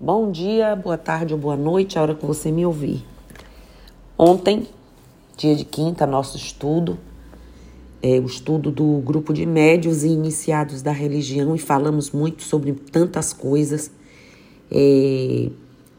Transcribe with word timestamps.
Bom 0.00 0.32
dia, 0.32 0.74
boa 0.74 0.98
tarde 0.98 1.32
ou 1.34 1.38
boa 1.38 1.56
noite, 1.56 1.96
a 1.96 2.02
hora 2.02 2.16
que 2.16 2.26
você 2.26 2.50
me 2.50 2.66
ouvir. 2.66 3.06
Ontem, 4.18 4.66
dia 5.36 5.54
de 5.54 5.64
quinta, 5.64 6.04
nosso 6.04 6.36
estudo, 6.36 6.98
é 8.02 8.18
o 8.18 8.26
estudo 8.26 8.72
do 8.72 8.98
grupo 8.98 9.32
de 9.32 9.46
médios 9.46 10.02
e 10.02 10.08
iniciados 10.08 10.82
da 10.82 10.90
religião, 10.90 11.54
e 11.54 11.60
falamos 11.60 12.10
muito 12.10 12.42
sobre 12.42 12.72
tantas 12.72 13.32
coisas. 13.32 13.88
É, 14.68 15.48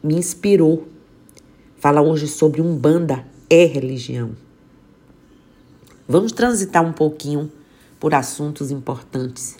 me 0.02 0.14
inspirou 0.14 0.86
falar 1.78 2.02
hoje 2.02 2.28
sobre 2.28 2.60
Umbanda 2.60 3.24
é 3.48 3.64
religião. 3.64 4.32
Vamos 6.06 6.32
transitar 6.32 6.84
um 6.84 6.92
pouquinho 6.92 7.50
por 7.98 8.14
assuntos 8.14 8.70
importantes. 8.70 9.56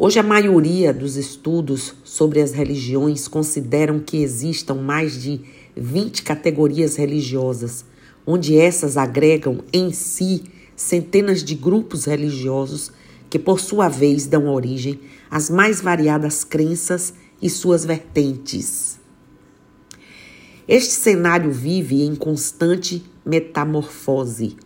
Hoje, 0.00 0.20
a 0.20 0.22
maioria 0.22 0.94
dos 0.94 1.16
estudos 1.16 1.92
sobre 2.04 2.40
as 2.40 2.52
religiões 2.52 3.26
consideram 3.26 3.98
que 3.98 4.18
existam 4.18 4.74
mais 4.74 5.20
de 5.20 5.40
20 5.76 6.22
categorias 6.22 6.94
religiosas, 6.94 7.84
onde 8.24 8.56
essas 8.56 8.96
agregam 8.96 9.58
em 9.72 9.92
si 9.92 10.44
centenas 10.76 11.42
de 11.42 11.56
grupos 11.56 12.04
religiosos 12.04 12.92
que, 13.28 13.40
por 13.40 13.58
sua 13.58 13.88
vez, 13.88 14.28
dão 14.28 14.46
origem 14.46 15.00
às 15.28 15.50
mais 15.50 15.80
variadas 15.80 16.44
crenças 16.44 17.12
e 17.42 17.50
suas 17.50 17.84
vertentes. 17.84 19.00
Este 20.68 20.92
cenário 20.92 21.50
vive 21.50 22.04
em 22.04 22.14
constante 22.14 23.02
metamorfose, 23.26 24.56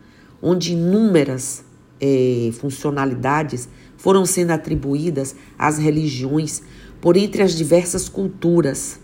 onde 0.42 0.74
inúmeras 0.74 1.64
eh, 1.98 2.50
funcionalidades 2.52 3.66
foram 4.02 4.26
sendo 4.26 4.50
atribuídas 4.50 5.36
às 5.56 5.78
religiões 5.78 6.60
por 7.00 7.16
entre 7.16 7.40
as 7.40 7.54
diversas 7.54 8.08
culturas. 8.08 8.98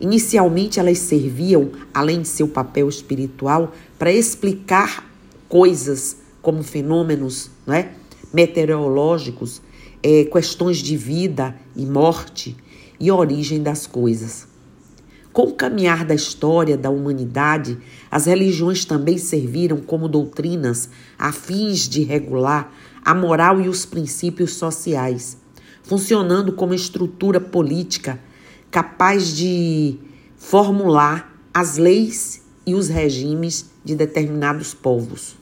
Inicialmente, 0.00 0.78
elas 0.78 1.00
serviam, 1.00 1.72
além 1.92 2.22
de 2.22 2.28
seu 2.28 2.46
papel 2.46 2.88
espiritual, 2.88 3.72
para 3.98 4.12
explicar 4.12 5.04
coisas 5.48 6.18
como 6.40 6.62
fenômenos 6.62 7.50
né, 7.66 7.90
meteorológicos, 8.32 9.60
é, 10.00 10.22
questões 10.26 10.78
de 10.78 10.96
vida 10.96 11.56
e 11.74 11.84
morte 11.84 12.56
e 13.00 13.10
origem 13.10 13.60
das 13.60 13.84
coisas. 13.84 14.46
Com 15.36 15.48
o 15.48 15.52
caminhar 15.52 16.02
da 16.02 16.14
história 16.14 16.78
da 16.78 16.88
humanidade, 16.88 17.76
as 18.10 18.24
religiões 18.24 18.86
também 18.86 19.18
serviram 19.18 19.76
como 19.76 20.08
doutrinas 20.08 20.88
a 21.18 21.30
fins 21.30 21.86
de 21.86 22.02
regular 22.04 22.72
a 23.04 23.14
moral 23.14 23.60
e 23.60 23.68
os 23.68 23.84
princípios 23.84 24.54
sociais, 24.54 25.36
funcionando 25.82 26.54
como 26.54 26.72
estrutura 26.72 27.38
política 27.38 28.18
capaz 28.70 29.36
de 29.36 29.98
formular 30.38 31.38
as 31.52 31.76
leis 31.76 32.40
e 32.66 32.74
os 32.74 32.88
regimes 32.88 33.66
de 33.84 33.94
determinados 33.94 34.72
povos. 34.72 35.36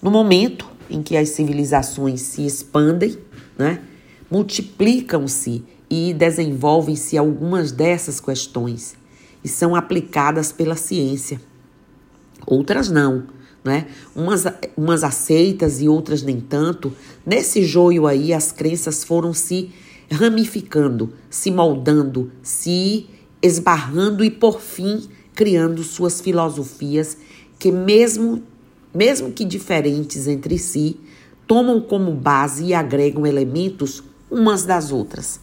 No 0.00 0.12
momento 0.12 0.64
em 0.88 1.02
que 1.02 1.16
as 1.16 1.30
civilizações 1.30 2.20
se 2.20 2.46
expandem, 2.46 3.18
né, 3.58 3.82
multiplicam-se 4.30 5.64
e 5.88 6.12
desenvolvem-se 6.12 7.16
algumas 7.16 7.72
dessas 7.72 8.20
questões 8.20 8.96
e 9.44 9.48
são 9.48 9.74
aplicadas 9.74 10.52
pela 10.52 10.76
ciência. 10.76 11.40
Outras 12.46 12.90
não 12.90 13.36
né? 13.66 13.88
Umas, 14.14 14.44
umas 14.76 15.02
aceitas 15.02 15.82
e 15.82 15.88
outras 15.88 16.22
nem 16.22 16.40
tanto. 16.40 16.92
Nesse 17.26 17.64
joio 17.64 18.06
aí, 18.06 18.32
as 18.32 18.52
crenças 18.52 19.02
foram 19.02 19.34
se 19.34 19.70
ramificando, 20.10 21.12
se 21.28 21.50
moldando, 21.50 22.30
se 22.42 23.06
esbarrando 23.42 24.24
e, 24.24 24.30
por 24.30 24.60
fim, 24.60 25.02
criando 25.34 25.82
suas 25.82 26.20
filosofias 26.20 27.18
que, 27.58 27.72
mesmo, 27.72 28.42
mesmo 28.94 29.32
que 29.32 29.44
diferentes 29.44 30.28
entre 30.28 30.58
si, 30.58 31.00
tomam 31.46 31.80
como 31.80 32.12
base 32.12 32.66
e 32.66 32.74
agregam 32.74 33.26
elementos 33.26 34.02
umas 34.30 34.62
das 34.62 34.92
outras. 34.92 35.40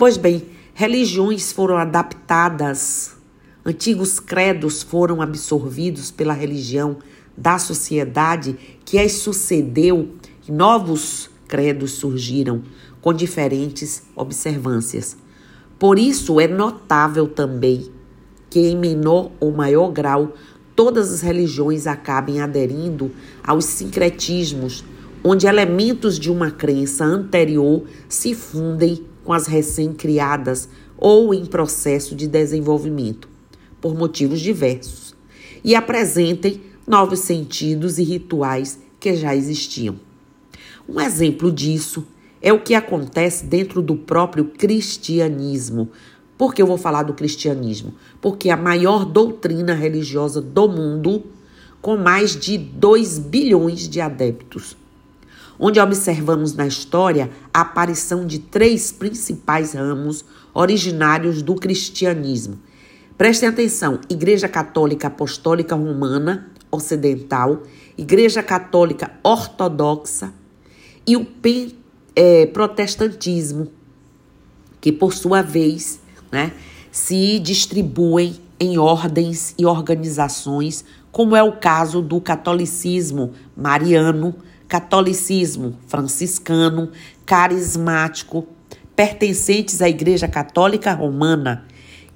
Pois 0.00 0.16
bem, 0.16 0.46
religiões 0.72 1.52
foram 1.52 1.76
adaptadas, 1.76 3.14
antigos 3.62 4.18
credos 4.18 4.82
foram 4.82 5.20
absorvidos 5.20 6.10
pela 6.10 6.32
religião 6.32 6.96
da 7.36 7.58
sociedade 7.58 8.56
que 8.82 8.98
as 8.98 9.12
sucedeu, 9.12 10.08
novos 10.48 11.28
credos 11.46 11.90
surgiram 11.92 12.62
com 13.02 13.12
diferentes 13.12 14.02
observâncias. 14.16 15.18
Por 15.78 15.98
isso 15.98 16.40
é 16.40 16.48
notável 16.48 17.28
também 17.28 17.90
que, 18.48 18.58
em 18.58 18.78
menor 18.78 19.30
ou 19.38 19.52
maior 19.52 19.92
grau, 19.92 20.32
todas 20.74 21.12
as 21.12 21.20
religiões 21.20 21.86
acabem 21.86 22.40
aderindo 22.40 23.10
aos 23.44 23.66
sincretismos, 23.66 24.82
onde 25.22 25.46
elementos 25.46 26.18
de 26.18 26.30
uma 26.30 26.50
crença 26.50 27.04
anterior 27.04 27.84
se 28.08 28.34
fundem 28.34 29.09
com 29.30 29.34
as 29.34 29.46
recém-criadas 29.46 30.68
ou 30.98 31.32
em 31.32 31.46
processo 31.46 32.16
de 32.16 32.26
desenvolvimento, 32.26 33.28
por 33.80 33.94
motivos 33.94 34.40
diversos, 34.40 35.14
e 35.62 35.76
apresentem 35.76 36.60
novos 36.84 37.20
sentidos 37.20 37.98
e 37.98 38.02
rituais 38.02 38.80
que 38.98 39.14
já 39.14 39.36
existiam. 39.36 40.00
Um 40.88 41.00
exemplo 41.00 41.52
disso 41.52 42.04
é 42.42 42.52
o 42.52 42.58
que 42.58 42.74
acontece 42.74 43.46
dentro 43.46 43.80
do 43.80 43.94
próprio 43.94 44.46
cristianismo. 44.46 45.90
Por 46.36 46.52
que 46.52 46.60
eu 46.60 46.66
vou 46.66 46.76
falar 46.76 47.04
do 47.04 47.14
cristianismo? 47.14 47.94
Porque 48.20 48.50
a 48.50 48.56
maior 48.56 49.04
doutrina 49.04 49.74
religiosa 49.74 50.40
do 50.40 50.68
mundo, 50.68 51.22
com 51.80 51.96
mais 51.96 52.34
de 52.34 52.58
2 52.58 53.20
bilhões 53.20 53.88
de 53.88 54.00
adeptos, 54.00 54.76
onde 55.60 55.78
observamos 55.78 56.54
na 56.54 56.66
história 56.66 57.30
a 57.52 57.60
aparição 57.60 58.26
de 58.26 58.38
três 58.38 58.90
principais 58.90 59.74
ramos 59.74 60.24
originários 60.54 61.42
do 61.42 61.54
cristianismo. 61.54 62.58
Prestem 63.18 63.50
atenção: 63.50 64.00
Igreja 64.08 64.48
Católica 64.48 65.08
Apostólica 65.08 65.76
Romana, 65.76 66.50
ocidental, 66.72 67.64
Igreja 67.98 68.42
Católica 68.42 69.12
Ortodoxa 69.22 70.32
e 71.06 71.16
o 71.16 71.26
é, 72.16 72.46
protestantismo, 72.46 73.68
que 74.80 74.90
por 74.90 75.12
sua 75.12 75.42
vez 75.42 76.00
né, 76.32 76.52
se 76.90 77.38
distribuem 77.38 78.40
em 78.58 78.78
ordens 78.78 79.54
e 79.58 79.66
organizações, 79.66 80.84
como 81.12 81.36
é 81.36 81.42
o 81.42 81.52
caso 81.52 82.00
do 82.00 82.20
catolicismo 82.20 83.32
mariano, 83.56 84.34
catolicismo 84.70 85.76
franciscano, 85.88 86.92
carismático, 87.26 88.46
pertencentes 88.94 89.82
à 89.82 89.88
Igreja 89.88 90.28
Católica 90.28 90.94
Romana 90.94 91.66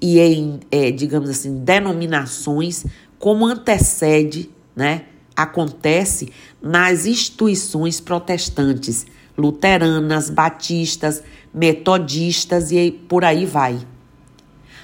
e 0.01 0.19
em, 0.19 0.61
é, 0.71 0.89
digamos 0.89 1.29
assim, 1.29 1.57
denominações 1.57 2.85
como 3.19 3.45
antecede, 3.45 4.49
né, 4.73 5.03
acontece 5.35 6.31
nas 6.61 7.05
instituições 7.05 7.99
protestantes, 7.99 9.05
luteranas, 9.37 10.29
batistas, 10.29 11.21
metodistas 11.53 12.71
e 12.71 12.89
por 12.89 13.25
aí 13.25 13.45
vai. 13.45 13.85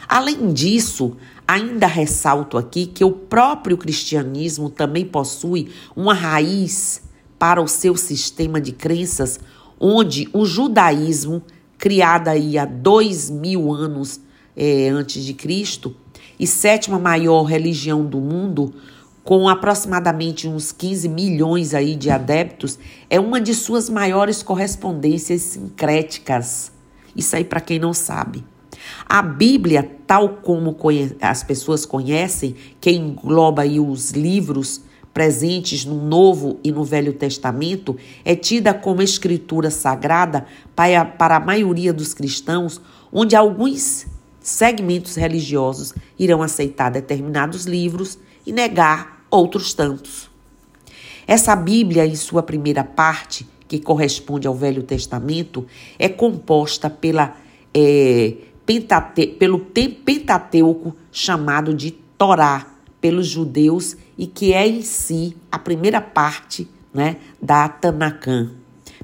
Além 0.10 0.52
disso, 0.52 1.16
ainda 1.48 1.88
ressalto 1.88 2.58
aqui 2.58 2.86
que 2.86 3.06
o 3.06 3.12
próprio 3.12 3.78
cristianismo 3.78 4.70
também 4.70 5.06
possui 5.06 5.72
uma 5.96 6.14
raiz 6.14 7.10
para 7.42 7.60
o 7.60 7.68
seu 7.68 7.98
sistema 7.98 8.62
de 8.62 8.72
crenças, 8.72 9.40
onde 9.80 10.30
o 10.32 10.46
judaísmo, 10.46 11.42
criado 11.76 12.28
aí 12.28 12.56
há 12.56 12.66
dois 12.66 13.32
mil 13.32 13.74
anos 13.74 14.22
é, 14.56 14.90
antes 14.90 15.26
de 15.26 15.34
Cristo, 15.34 15.96
e 16.40 16.46
sétima 16.46 17.00
maior 17.00 17.46
religião 17.46 18.06
do 18.06 18.20
mundo, 18.22 18.76
com 19.24 19.50
aproximadamente 19.50 20.48
uns 20.48 20.72
15 20.72 21.10
milhões 21.10 21.74
aí 21.74 21.96
de 21.96 22.12
adeptos, 22.12 22.78
é 23.10 23.20
uma 23.20 23.42
de 23.42 23.56
suas 23.56 23.90
maiores 23.90 24.44
correspondências 24.44 25.42
sincréticas. 25.42 26.72
Isso 27.16 27.36
aí 27.36 27.44
para 27.44 27.60
quem 27.60 27.80
não 27.80 27.92
sabe. 27.92 28.46
A 29.10 29.24
Bíblia, 29.24 29.90
tal 30.06 30.30
como 30.30 30.78
as 31.20 31.44
pessoas 31.44 31.88
conhecem, 31.88 32.56
que 32.80 32.92
engloba 32.92 33.64
aí 33.64 33.80
os 33.80 34.12
livros 34.12 34.91
presentes 35.14 35.86
no 35.86 35.96
Novo 35.96 36.60
e 36.64 36.72
no 36.72 36.84
Velho 36.84 37.14
Testamento, 37.14 37.98
é 38.24 38.36
tida 38.36 38.74
como 38.74 39.02
escritura 39.02 39.70
sagrada 39.70 40.46
para 40.76 41.36
a 41.36 41.40
maioria 41.40 41.92
dos 41.92 42.14
cristãos, 42.14 42.82
onde 43.12 43.36
alguns 43.36 44.08
segmentos 44.40 45.16
religiosos 45.16 45.94
irão 46.18 46.42
aceitar 46.42 46.90
determinados 46.90 47.66
livros 47.66 48.18
e 48.46 48.52
negar 48.52 49.26
outros 49.30 49.74
tantos. 49.74 50.30
Essa 51.28 51.56
Bíblia, 51.56 52.06
em 52.06 52.16
sua 52.16 52.42
primeira 52.42 52.84
parte, 52.84 53.48
que 53.68 53.80
corresponde 53.80 54.48
ao 54.48 54.56
Velho 54.56 54.84
Testamento, 54.84 55.66
é 55.98 56.10
composta 56.10 56.90
pela, 56.90 57.38
é, 57.74 58.36
Pentate 58.66 59.28
pelo 59.28 59.60
Pentateuco 59.60 60.96
chamado 61.12 61.74
de 61.74 61.92
Torá 61.92 62.68
pelos 63.02 63.28
judeus 63.28 63.98
e 64.18 64.28
que 64.28 64.54
é 64.54 64.68
em 64.68 64.82
si 64.82 65.36
a 65.52 65.58
primeira 65.58 66.02
parte 66.02 66.68
né, 66.94 67.18
da 67.42 67.68
Tanakã, 67.68 68.52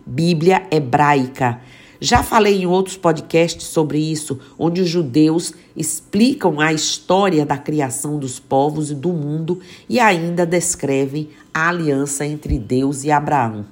Bíblia 0.05 0.67
hebraica. 0.71 1.61
Já 1.99 2.21
falei 2.21 2.61
em 2.61 2.67
outros 2.67 2.95
podcasts 2.95 3.65
sobre 3.65 3.97
isso, 3.97 4.39
onde 4.57 4.81
os 4.81 4.89
judeus 4.89 5.53
explicam 5.75 6.59
a 6.59 6.71
história 6.71 7.45
da 7.45 7.57
criação 7.57 8.19
dos 8.19 8.39
povos 8.39 8.91
e 8.91 8.95
do 8.95 9.09
mundo 9.09 9.59
e 9.89 9.99
ainda 9.99 10.45
descrevem 10.45 11.29
a 11.51 11.69
aliança 11.69 12.25
entre 12.25 12.59
Deus 12.59 13.03
e 13.03 13.09
Abraão. 13.09 13.65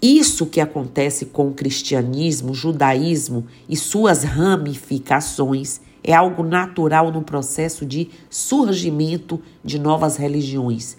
Isso 0.00 0.46
que 0.46 0.60
acontece 0.60 1.26
com 1.26 1.48
o 1.48 1.54
cristianismo, 1.54 2.52
o 2.52 2.54
judaísmo 2.54 3.46
e 3.68 3.76
suas 3.76 4.22
ramificações 4.22 5.80
é 6.06 6.14
algo 6.14 6.44
natural 6.44 7.10
no 7.10 7.20
processo 7.20 7.84
de 7.84 8.08
surgimento 8.30 9.42
de 9.62 9.78
novas 9.78 10.16
religiões. 10.16 10.96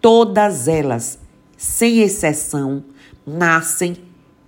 Todas 0.00 0.68
elas, 0.68 1.18
sem 1.56 2.00
exceção, 2.00 2.84
nascem 3.26 3.96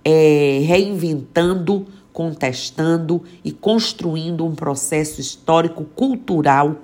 é, 0.03 0.61
reinventando, 0.63 1.87
contestando 2.13 3.23
e 3.43 3.51
construindo 3.51 4.45
um 4.45 4.53
processo 4.53 5.19
histórico-cultural 5.19 6.75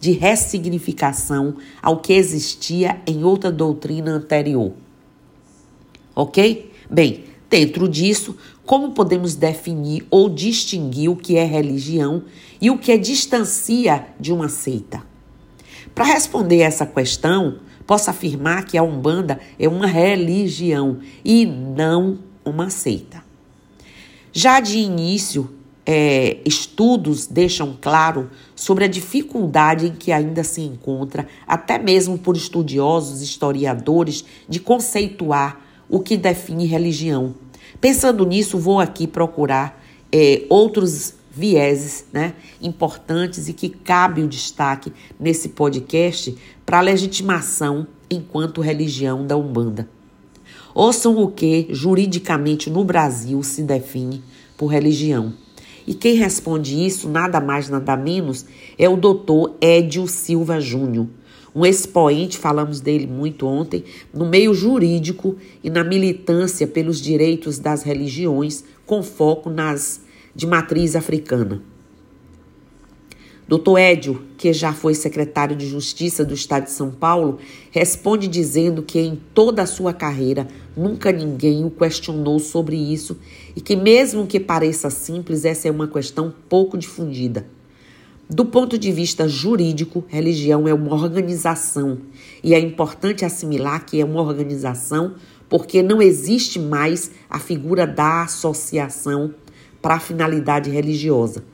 de 0.00 0.10
ressignificação 0.10 1.56
ao 1.80 1.98
que 1.98 2.12
existia 2.12 3.00
em 3.06 3.22
outra 3.22 3.52
doutrina 3.52 4.10
anterior. 4.10 4.72
Ok? 6.14 6.72
Bem, 6.90 7.24
dentro 7.48 7.88
disso, 7.88 8.36
como 8.66 8.92
podemos 8.92 9.34
definir 9.34 10.06
ou 10.10 10.28
distinguir 10.28 11.10
o 11.10 11.16
que 11.16 11.36
é 11.36 11.44
religião 11.44 12.24
e 12.60 12.70
o 12.70 12.78
que 12.78 12.96
distancia 12.96 14.06
de 14.18 14.32
uma 14.32 14.48
seita? 14.48 15.02
Para 15.94 16.06
responder 16.06 16.60
essa 16.60 16.86
questão, 16.86 17.58
posso 17.86 18.10
afirmar 18.10 18.64
que 18.64 18.78
a 18.78 18.82
Umbanda 18.82 19.38
é 19.58 19.68
uma 19.68 19.86
religião 19.86 20.98
e 21.24 21.44
não 21.44 22.18
uma 22.44 22.70
seita. 22.70 23.22
Já 24.32 24.60
de 24.60 24.78
início, 24.78 25.54
é, 25.86 26.38
estudos 26.44 27.26
deixam 27.26 27.76
claro 27.78 28.30
sobre 28.56 28.84
a 28.84 28.88
dificuldade 28.88 29.86
em 29.86 29.92
que 29.92 30.10
ainda 30.10 30.42
se 30.42 30.62
encontra, 30.62 31.28
até 31.46 31.78
mesmo 31.78 32.18
por 32.18 32.36
estudiosos, 32.36 33.20
historiadores, 33.20 34.24
de 34.48 34.58
conceituar 34.58 35.60
o 35.88 36.00
que 36.00 36.16
define 36.16 36.66
religião. 36.66 37.34
Pensando 37.80 38.24
nisso, 38.24 38.58
vou 38.58 38.80
aqui 38.80 39.06
procurar 39.06 39.82
é, 40.12 40.44
outros 40.48 41.14
vieses 41.30 42.06
né, 42.12 42.34
importantes 42.62 43.48
e 43.48 43.52
que 43.52 43.68
cabe 43.68 44.22
o 44.22 44.28
destaque 44.28 44.92
nesse 45.18 45.48
podcast 45.48 46.36
para 46.64 46.78
a 46.78 46.82
legitimação 46.82 47.86
enquanto 48.08 48.60
religião 48.60 49.26
da 49.26 49.36
Umbanda. 49.36 49.88
Ouçam 50.74 51.16
o 51.18 51.28
que 51.28 51.66
juridicamente 51.70 52.70
no 52.70 52.84
Brasil 52.84 53.42
se 53.42 53.62
define 53.62 54.22
por 54.56 54.68
religião. 54.68 55.32
E 55.86 55.94
quem 55.94 56.14
responde 56.14 56.84
isso, 56.84 57.08
nada 57.08 57.40
mais, 57.40 57.68
nada 57.68 57.96
menos, 57.96 58.46
é 58.78 58.88
o 58.88 58.96
doutor 58.96 59.56
Edio 59.60 60.06
Silva 60.06 60.60
Júnior, 60.60 61.06
um 61.54 61.64
expoente, 61.64 62.36
falamos 62.36 62.80
dele 62.80 63.06
muito 63.06 63.46
ontem, 63.46 63.84
no 64.12 64.26
meio 64.26 64.52
jurídico 64.52 65.36
e 65.62 65.70
na 65.70 65.84
militância 65.84 66.66
pelos 66.66 67.00
direitos 67.00 67.58
das 67.58 67.82
religiões, 67.82 68.64
com 68.84 69.02
foco 69.02 69.48
nas 69.48 70.02
de 70.34 70.46
matriz 70.46 70.96
africana. 70.96 71.62
Dr. 73.46 73.78
Édio, 73.78 74.22
que 74.38 74.52
já 74.54 74.72
foi 74.72 74.94
secretário 74.94 75.54
de 75.54 75.68
Justiça 75.68 76.24
do 76.24 76.32
Estado 76.32 76.64
de 76.64 76.70
São 76.70 76.90
Paulo, 76.90 77.38
responde 77.70 78.26
dizendo 78.26 78.82
que 78.82 78.98
em 78.98 79.20
toda 79.34 79.62
a 79.62 79.66
sua 79.66 79.92
carreira 79.92 80.48
nunca 80.74 81.12
ninguém 81.12 81.62
o 81.64 81.70
questionou 81.70 82.38
sobre 82.38 82.74
isso 82.74 83.18
e 83.54 83.60
que, 83.60 83.76
mesmo 83.76 84.26
que 84.26 84.40
pareça 84.40 84.88
simples, 84.88 85.44
essa 85.44 85.68
é 85.68 85.70
uma 85.70 85.86
questão 85.86 86.32
pouco 86.48 86.78
difundida. 86.78 87.46
Do 88.28 88.46
ponto 88.46 88.78
de 88.78 88.90
vista 88.90 89.28
jurídico, 89.28 90.02
religião 90.08 90.66
é 90.66 90.72
uma 90.72 90.94
organização 90.94 91.98
e 92.42 92.54
é 92.54 92.58
importante 92.58 93.22
assimilar 93.22 93.84
que 93.84 94.00
é 94.00 94.04
uma 94.04 94.22
organização 94.22 95.14
porque 95.46 95.82
não 95.82 96.00
existe 96.00 96.58
mais 96.58 97.10
a 97.28 97.38
figura 97.38 97.86
da 97.86 98.22
associação 98.22 99.34
para 99.82 99.96
a 99.96 100.00
finalidade 100.00 100.70
religiosa. 100.70 101.44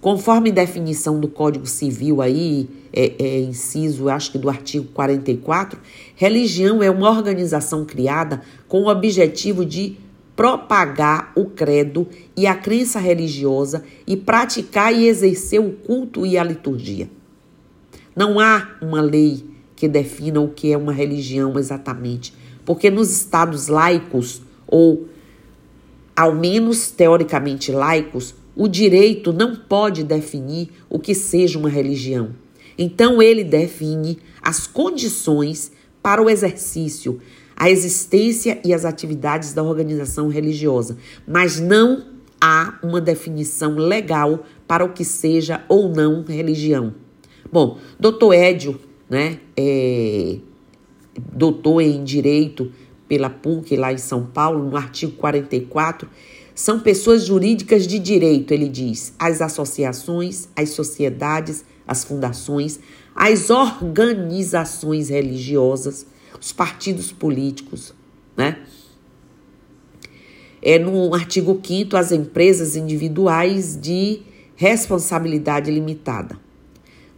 Conforme 0.00 0.52
definição 0.52 1.18
do 1.18 1.26
Código 1.26 1.66
Civil 1.66 2.22
aí, 2.22 2.68
é, 2.92 3.12
é, 3.18 3.40
inciso, 3.40 4.08
acho 4.08 4.32
que 4.32 4.38
do 4.38 4.48
artigo 4.48 4.86
44, 4.92 5.78
religião 6.14 6.82
é 6.82 6.90
uma 6.90 7.10
organização 7.10 7.84
criada 7.84 8.42
com 8.68 8.82
o 8.82 8.88
objetivo 8.88 9.64
de 9.64 9.96
propagar 10.34 11.32
o 11.36 11.46
credo 11.46 12.08
e 12.36 12.46
a 12.46 12.54
crença 12.54 12.98
religiosa 12.98 13.84
e 14.06 14.16
praticar 14.16 14.92
e 14.94 15.06
exercer 15.06 15.60
o 15.60 15.72
culto 15.72 16.24
e 16.24 16.38
a 16.38 16.44
liturgia. 16.44 17.10
Não 18.14 18.40
há 18.40 18.76
uma 18.80 19.00
lei 19.00 19.44
que 19.76 19.88
defina 19.88 20.40
o 20.40 20.48
que 20.48 20.72
é 20.72 20.76
uma 20.76 20.92
religião 20.92 21.58
exatamente, 21.58 22.34
porque 22.64 22.90
nos 22.90 23.10
estados 23.10 23.68
laicos 23.68 24.42
ou 24.66 25.08
ao 26.14 26.34
menos 26.34 26.90
teoricamente 26.90 27.72
laicos, 27.72 28.34
o 28.54 28.68
direito 28.68 29.32
não 29.32 29.56
pode 29.56 30.04
definir 30.04 30.70
o 30.88 30.98
que 30.98 31.14
seja 31.14 31.58
uma 31.58 31.70
religião. 31.70 32.30
Então 32.76 33.20
ele 33.22 33.42
define 33.42 34.18
as 34.42 34.66
condições 34.66 35.72
para 36.02 36.22
o 36.22 36.28
exercício, 36.28 37.20
a 37.56 37.70
existência 37.70 38.60
e 38.64 38.72
as 38.72 38.84
atividades 38.84 39.52
da 39.52 39.62
organização 39.62 40.28
religiosa, 40.28 40.96
mas 41.26 41.60
não 41.60 42.06
há 42.40 42.78
uma 42.82 43.00
definição 43.00 43.76
legal 43.76 44.44
para 44.66 44.84
o 44.84 44.92
que 44.92 45.04
seja 45.04 45.64
ou 45.68 45.88
não 45.88 46.24
religião. 46.24 46.94
Bom, 47.52 47.78
doutor 48.00 48.32
Édio, 48.32 48.80
né, 49.08 49.38
é, 49.56 50.38
doutor 51.32 51.80
em 51.80 52.02
Direito 52.02 52.72
pela 53.06 53.28
PUC 53.28 53.76
lá 53.76 53.92
em 53.92 53.98
São 53.98 54.24
Paulo, 54.24 54.68
no 54.70 54.76
artigo 54.76 55.12
44, 55.12 56.08
são 56.54 56.80
pessoas 56.80 57.24
jurídicas 57.24 57.86
de 57.86 57.98
direito, 57.98 58.52
ele 58.52 58.68
diz, 58.68 59.14
as 59.18 59.40
associações, 59.40 60.48
as 60.56 60.70
sociedades, 60.70 61.64
as 61.86 62.04
fundações, 62.04 62.80
as 63.14 63.50
organizações 63.50 65.08
religiosas, 65.08 66.06
os 66.40 66.52
partidos 66.52 67.12
políticos, 67.12 67.94
né? 68.36 68.58
É 70.60 70.78
no 70.78 71.12
artigo 71.14 71.60
5 71.62 71.96
as 71.96 72.12
empresas 72.12 72.76
individuais 72.76 73.76
de 73.80 74.22
responsabilidade 74.54 75.70
limitada. 75.70 76.38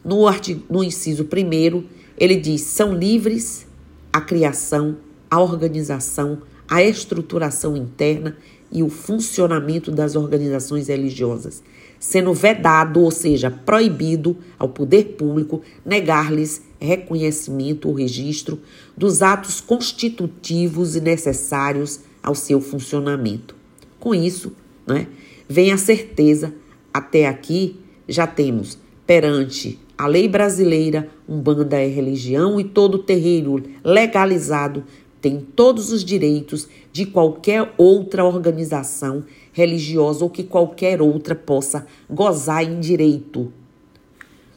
No, 0.02 0.26
artigo, 0.26 0.64
no 0.70 0.82
inciso 0.82 1.24
1, 1.24 1.84
ele 2.16 2.36
diz: 2.36 2.62
são 2.62 2.94
livres 2.94 3.66
a 4.12 4.20
criação, 4.20 4.96
a 5.30 5.40
organização, 5.40 6.42
a 6.68 6.82
estruturação 6.82 7.76
interna 7.76 8.36
e 8.70 8.82
o 8.82 8.88
funcionamento 8.88 9.90
das 9.90 10.16
organizações 10.16 10.88
religiosas, 10.88 11.62
sendo 11.98 12.32
vedado, 12.32 13.00
ou 13.00 13.10
seja, 13.10 13.50
proibido 13.50 14.36
ao 14.58 14.68
poder 14.68 15.16
público 15.16 15.62
negar-lhes 15.84 16.62
reconhecimento 16.84 17.88
ou 17.88 17.94
registro 17.94 18.60
dos 18.96 19.22
atos 19.22 19.60
constitutivos 19.60 20.94
e 20.94 21.00
necessários 21.00 22.00
ao 22.22 22.34
seu 22.34 22.60
funcionamento. 22.60 23.56
Com 23.98 24.14
isso, 24.14 24.52
né, 24.86 25.06
vem 25.48 25.72
a 25.72 25.76
certeza, 25.76 26.54
até 26.92 27.26
aqui 27.26 27.76
já 28.06 28.26
temos 28.26 28.78
perante 29.06 29.78
a 29.96 30.06
lei 30.06 30.28
brasileira, 30.28 31.08
Umbanda 31.28 31.80
é 31.80 31.86
religião 31.86 32.58
e 32.58 32.64
todo 32.64 32.98
terreiro 32.98 33.62
legalizado 33.84 34.84
tem 35.20 35.40
todos 35.40 35.90
os 35.90 36.04
direitos 36.04 36.68
de 36.92 37.06
qualquer 37.06 37.72
outra 37.78 38.24
organização 38.24 39.24
religiosa 39.52 40.22
ou 40.22 40.28
que 40.28 40.42
qualquer 40.42 41.00
outra 41.00 41.34
possa 41.34 41.86
gozar 42.10 42.62
em 42.62 42.78
direito. 42.78 43.50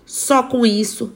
Só 0.05 0.43
com 0.43 0.65
isso 0.65 1.13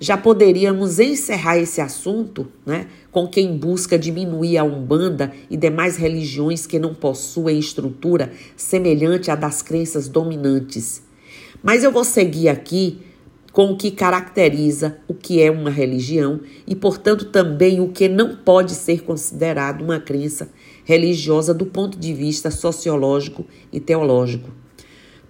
já 0.00 0.16
poderíamos 0.16 0.98
encerrar 0.98 1.58
esse 1.58 1.78
assunto, 1.78 2.48
né, 2.64 2.86
com 3.12 3.28
quem 3.28 3.54
busca 3.54 3.98
diminuir 3.98 4.56
a 4.56 4.64
Umbanda 4.64 5.30
e 5.50 5.58
demais 5.58 5.98
religiões 5.98 6.66
que 6.66 6.78
não 6.78 6.94
possuem 6.94 7.58
estrutura 7.58 8.32
semelhante 8.56 9.30
à 9.30 9.34
das 9.34 9.60
crenças 9.60 10.08
dominantes. 10.08 11.02
Mas 11.62 11.84
eu 11.84 11.92
vou 11.92 12.02
seguir 12.02 12.48
aqui 12.48 12.98
com 13.52 13.72
o 13.72 13.76
que 13.76 13.90
caracteriza 13.90 14.96
o 15.06 15.12
que 15.12 15.42
é 15.42 15.50
uma 15.50 15.70
religião 15.70 16.40
e, 16.66 16.74
portanto, 16.74 17.26
também 17.26 17.80
o 17.80 17.88
que 17.88 18.08
não 18.08 18.36
pode 18.36 18.72
ser 18.72 19.02
considerado 19.02 19.82
uma 19.82 20.00
crença 20.00 20.48
religiosa 20.84 21.52
do 21.52 21.66
ponto 21.66 21.98
de 21.98 22.14
vista 22.14 22.50
sociológico 22.50 23.44
e 23.70 23.78
teológico. 23.78 24.50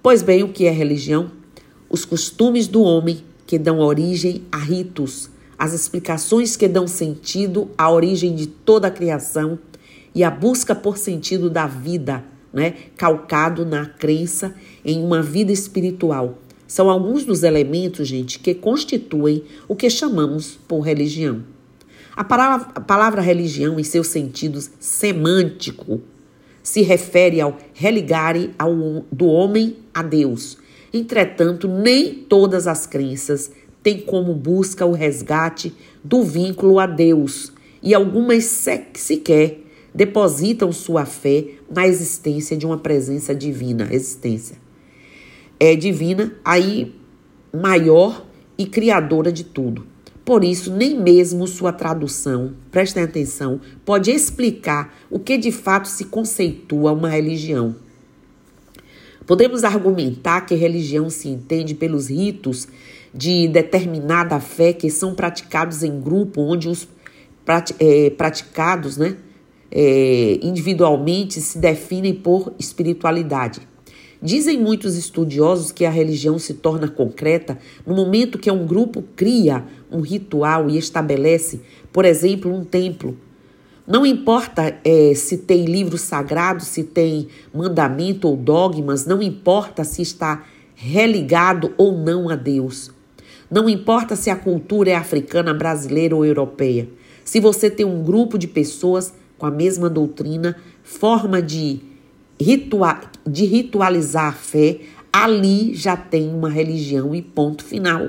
Pois 0.02 0.22
bem, 0.22 0.44
o 0.44 0.48
que 0.48 0.66
é 0.66 0.70
religião? 0.70 1.32
Os 1.88 2.04
costumes 2.04 2.68
do 2.68 2.82
homem 2.82 3.24
que 3.50 3.58
dão 3.58 3.80
origem 3.80 4.42
a 4.52 4.58
ritos, 4.58 5.28
as 5.58 5.72
explicações 5.72 6.56
que 6.56 6.68
dão 6.68 6.86
sentido 6.86 7.68
à 7.76 7.90
origem 7.90 8.32
de 8.32 8.46
toda 8.46 8.86
a 8.86 8.92
criação 8.92 9.58
e 10.14 10.22
a 10.22 10.30
busca 10.30 10.72
por 10.72 10.96
sentido 10.96 11.50
da 11.50 11.66
vida, 11.66 12.24
né, 12.52 12.74
calcado 12.96 13.66
na 13.66 13.86
crença 13.86 14.54
em 14.84 15.02
uma 15.02 15.20
vida 15.20 15.50
espiritual. 15.50 16.38
São 16.64 16.88
alguns 16.88 17.24
dos 17.24 17.42
elementos, 17.42 18.06
gente, 18.06 18.38
que 18.38 18.54
constituem 18.54 19.42
o 19.66 19.74
que 19.74 19.90
chamamos 19.90 20.56
por 20.68 20.82
religião. 20.82 21.42
A 22.14 22.22
palavra, 22.22 22.68
a 22.72 22.80
palavra 22.80 23.20
religião, 23.20 23.80
em 23.80 23.84
seu 23.84 24.04
sentido 24.04 24.60
semântico, 24.78 26.00
se 26.62 26.82
refere 26.82 27.40
ao 27.40 27.58
religare 27.74 28.54
ao, 28.56 29.04
do 29.10 29.26
homem 29.26 29.78
a 29.92 30.04
Deus. 30.04 30.56
Entretanto, 30.92 31.68
nem 31.68 32.14
todas 32.14 32.66
as 32.66 32.86
crenças 32.86 33.50
têm 33.82 34.00
como 34.00 34.34
busca 34.34 34.84
o 34.84 34.92
resgate 34.92 35.74
do 36.02 36.22
vínculo 36.22 36.78
a 36.78 36.86
Deus, 36.86 37.52
e 37.82 37.94
algumas 37.94 38.44
sequer 38.94 39.60
depositam 39.94 40.70
sua 40.70 41.04
fé 41.04 41.46
na 41.70 41.86
existência 41.86 42.56
de 42.56 42.66
uma 42.66 42.78
presença 42.78 43.34
divina, 43.34 43.88
existência 43.90 44.56
é 45.60 45.76
divina, 45.76 46.32
aí 46.42 46.94
maior 47.52 48.26
e 48.56 48.64
criadora 48.64 49.30
de 49.30 49.44
tudo. 49.44 49.86
Por 50.24 50.42
isso, 50.42 50.74
nem 50.74 50.98
mesmo 50.98 51.46
sua 51.46 51.72
tradução, 51.72 52.54
prestem 52.70 53.02
atenção, 53.02 53.60
pode 53.84 54.10
explicar 54.10 54.94
o 55.10 55.18
que 55.18 55.36
de 55.36 55.52
fato 55.52 55.86
se 55.86 56.06
conceitua 56.06 56.92
uma 56.92 57.10
religião. 57.10 57.76
Podemos 59.30 59.62
argumentar 59.62 60.40
que 60.40 60.56
religião 60.56 61.08
se 61.08 61.28
entende 61.28 61.72
pelos 61.72 62.10
ritos 62.10 62.66
de 63.14 63.46
determinada 63.46 64.40
fé 64.40 64.72
que 64.72 64.90
são 64.90 65.14
praticados 65.14 65.84
em 65.84 66.00
grupo, 66.00 66.40
onde 66.40 66.68
os 66.68 66.88
é, 67.78 68.10
praticados 68.10 68.96
né, 68.96 69.16
é, 69.70 70.36
individualmente 70.42 71.40
se 71.40 71.58
definem 71.58 72.12
por 72.12 72.52
espiritualidade. 72.58 73.60
Dizem 74.20 74.58
muitos 74.58 74.96
estudiosos 74.96 75.70
que 75.70 75.84
a 75.84 75.90
religião 75.90 76.36
se 76.36 76.54
torna 76.54 76.88
concreta 76.88 77.56
no 77.86 77.94
momento 77.94 78.36
que 78.36 78.50
um 78.50 78.66
grupo 78.66 79.00
cria 79.14 79.64
um 79.92 80.00
ritual 80.00 80.68
e 80.68 80.76
estabelece, 80.76 81.60
por 81.92 82.04
exemplo, 82.04 82.52
um 82.52 82.64
templo. 82.64 83.16
Não 83.90 84.06
importa 84.06 84.78
é, 84.84 85.12
se 85.16 85.38
tem 85.38 85.64
livro 85.64 85.98
sagrado, 85.98 86.62
se 86.62 86.84
tem 86.84 87.26
mandamento 87.52 88.28
ou 88.28 88.36
dogmas, 88.36 89.04
não 89.04 89.20
importa 89.20 89.82
se 89.82 90.00
está 90.00 90.44
religado 90.76 91.74
ou 91.76 91.98
não 91.98 92.28
a 92.28 92.36
Deus. 92.36 92.92
Não 93.50 93.68
importa 93.68 94.14
se 94.14 94.30
a 94.30 94.36
cultura 94.36 94.90
é 94.90 94.94
africana, 94.94 95.52
brasileira 95.52 96.14
ou 96.14 96.24
europeia. 96.24 96.88
Se 97.24 97.40
você 97.40 97.68
tem 97.68 97.84
um 97.84 98.04
grupo 98.04 98.38
de 98.38 98.46
pessoas 98.46 99.12
com 99.36 99.44
a 99.44 99.50
mesma 99.50 99.90
doutrina, 99.90 100.56
forma 100.84 101.42
de 101.42 101.80
de 103.26 103.44
ritualizar 103.44 104.28
a 104.28 104.32
fé, 104.32 104.78
ali 105.12 105.74
já 105.74 105.96
tem 105.96 106.32
uma 106.32 106.48
religião 106.48 107.12
e 107.12 107.20
ponto 107.20 107.64
final. 107.64 108.08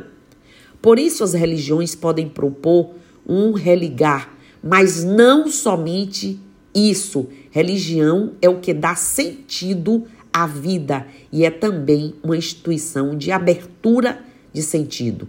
Por 0.80 1.00
isso 1.00 1.24
as 1.24 1.34
religiões 1.34 1.96
podem 1.96 2.30
propor 2.30 2.92
um 3.28 3.52
religar, 3.52 4.30
mas 4.64 5.04
não 5.04 5.48
somente 5.48 6.40
isso. 6.74 7.28
Religião 7.50 8.34
é 8.42 8.50
o 8.50 8.60
que 8.60 8.74
dá 8.74 8.96
sentido 8.96 10.06
à 10.32 10.48
vida 10.48 11.06
e 11.32 11.44
é 11.44 11.50
também 11.50 12.16
uma 12.24 12.38
instituição 12.38 13.18
de 13.18 13.32
abertura 13.32 14.24
de 14.54 14.62
sentido. 14.62 15.28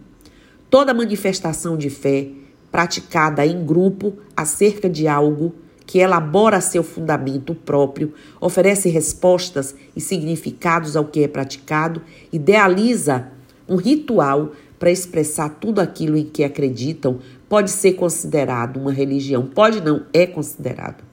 Toda 0.71 0.95
manifestação 0.95 1.77
de 1.77 1.91
fé 1.91 2.29
praticada 2.71 3.45
em 3.45 3.65
grupo 3.65 4.15
acerca 4.35 4.89
de 4.89 5.07
algo 5.07 5.55
que 5.87 5.99
elabora 5.99 6.61
seu 6.61 6.83
fundamento 6.83 7.55
próprio, 7.55 8.15
oferece 8.41 8.89
respostas 8.89 9.75
e 9.95 10.01
significados 10.01 10.97
ao 10.97 11.05
que 11.05 11.23
é 11.23 11.29
praticado, 11.29 12.01
idealiza 12.33 13.29
um 13.69 13.77
ritual 13.77 14.53
para 14.79 14.91
expressar 14.91 15.51
tudo 15.61 15.81
aquilo 15.81 16.17
em 16.17 16.25
que 16.25 16.43
acreditam, 16.43 17.19
pode 17.53 17.71
ser 17.71 17.93
considerado 17.93 18.79
uma 18.79 18.91
religião, 18.91 19.45
pode 19.45 19.83
não, 19.83 20.07
é 20.11 20.27
considerado. 20.27 21.05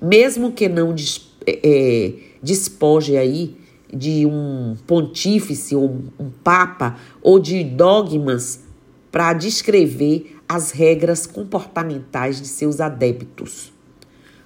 Mesmo 0.00 0.50
que 0.50 0.66
não 0.66 0.94
é, 1.46 2.14
despoje 2.42 3.14
aí 3.14 3.58
de 3.92 4.24
um 4.24 4.74
pontífice 4.86 5.76
ou 5.76 5.98
um 6.18 6.30
papa 6.42 6.96
ou 7.20 7.38
de 7.38 7.62
dogmas 7.62 8.60
para 9.10 9.34
descrever 9.34 10.38
as 10.48 10.70
regras 10.70 11.26
comportamentais 11.26 12.40
de 12.40 12.48
seus 12.48 12.80
adeptos. 12.80 13.70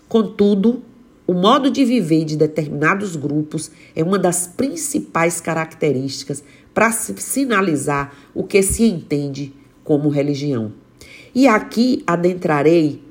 Contudo, 0.08 0.82
o 1.28 1.32
modo 1.32 1.70
de 1.70 1.84
viver 1.84 2.24
de 2.24 2.36
determinados 2.36 3.14
grupos 3.14 3.70
é 3.94 4.02
uma 4.02 4.18
das 4.18 4.48
principais 4.48 5.40
características 5.40 6.42
para 6.74 6.90
sinalizar 6.90 8.12
o 8.34 8.42
que 8.42 8.60
se 8.64 8.82
entende 8.82 9.54
como 9.84 10.08
religião. 10.08 10.72
E 11.36 11.46
aqui 11.46 12.02
adentrarei 12.06 13.04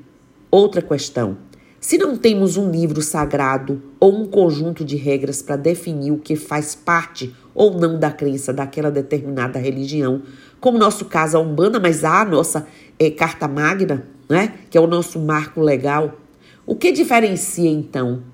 outra 0.50 0.82
questão. 0.82 1.38
Se 1.78 1.96
não 1.96 2.16
temos 2.16 2.56
um 2.56 2.68
livro 2.72 3.00
sagrado 3.00 3.80
ou 4.00 4.20
um 4.20 4.26
conjunto 4.26 4.84
de 4.84 4.96
regras 4.96 5.42
para 5.42 5.54
definir 5.54 6.10
o 6.10 6.18
que 6.18 6.34
faz 6.34 6.74
parte 6.74 7.32
ou 7.54 7.78
não 7.78 8.00
da 8.00 8.10
crença 8.10 8.52
daquela 8.52 8.90
determinada 8.90 9.60
religião, 9.60 10.22
como 10.58 10.76
nosso 10.76 11.04
caso 11.04 11.36
a 11.36 11.40
Umbanda, 11.40 11.78
mas 11.78 12.02
há 12.02 12.22
a 12.22 12.24
nossa 12.24 12.66
é, 12.98 13.12
Carta 13.12 13.46
Magna, 13.46 14.04
né, 14.28 14.54
que 14.68 14.76
é 14.76 14.80
o 14.80 14.88
nosso 14.88 15.20
marco 15.20 15.60
legal, 15.60 16.18
o 16.66 16.74
que 16.74 16.90
diferencia 16.90 17.70
então 17.70 18.24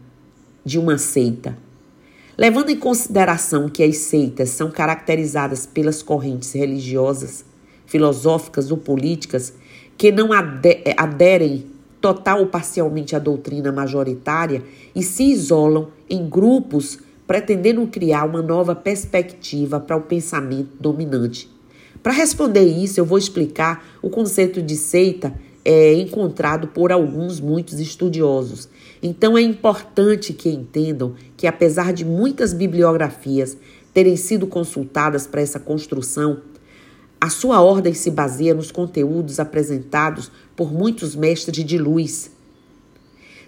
de 0.64 0.78
uma 0.78 0.96
seita? 0.96 1.54
Levando 2.38 2.70
em 2.70 2.78
consideração 2.78 3.68
que 3.68 3.82
as 3.82 3.98
seitas 3.98 4.48
são 4.48 4.70
caracterizadas 4.70 5.66
pelas 5.66 6.02
correntes 6.02 6.50
religiosas, 6.52 7.44
filosóficas 7.84 8.70
ou 8.70 8.78
políticas 8.78 9.52
que 10.02 10.10
não 10.10 10.30
aderem 10.96 11.64
total 12.00 12.40
ou 12.40 12.46
parcialmente 12.48 13.14
à 13.14 13.20
doutrina 13.20 13.70
majoritária 13.70 14.60
e 14.96 15.00
se 15.00 15.22
isolam 15.22 15.90
em 16.10 16.28
grupos 16.28 16.98
pretendendo 17.24 17.86
criar 17.86 18.24
uma 18.24 18.42
nova 18.42 18.74
perspectiva 18.74 19.78
para 19.78 19.96
o 19.96 20.00
pensamento 20.00 20.70
dominante. 20.80 21.48
Para 22.02 22.10
responder 22.10 22.64
isso, 22.64 22.98
eu 22.98 23.04
vou 23.04 23.16
explicar 23.16 23.86
o 24.02 24.10
conceito 24.10 24.60
de 24.60 24.74
seita 24.74 25.32
é 25.64 25.94
encontrado 25.94 26.66
por 26.66 26.90
alguns 26.90 27.38
muitos 27.38 27.78
estudiosos. 27.78 28.68
Então 29.00 29.38
é 29.38 29.40
importante 29.40 30.32
que 30.32 30.48
entendam 30.48 31.14
que 31.36 31.46
apesar 31.46 31.92
de 31.92 32.04
muitas 32.04 32.52
bibliografias 32.52 33.56
terem 33.94 34.16
sido 34.16 34.48
consultadas 34.48 35.28
para 35.28 35.42
essa 35.42 35.60
construção, 35.60 36.40
a 37.22 37.30
sua 37.30 37.60
ordem 37.60 37.94
se 37.94 38.10
baseia 38.10 38.52
nos 38.52 38.72
conteúdos 38.72 39.38
apresentados 39.38 40.28
por 40.56 40.72
muitos 40.72 41.14
mestres 41.14 41.64
de 41.64 41.78
luz. 41.78 42.32